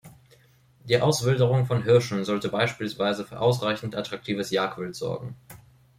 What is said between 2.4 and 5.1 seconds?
beispielsweise für ausreichend attraktives Jagdwild